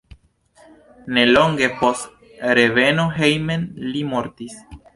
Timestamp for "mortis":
4.15-4.61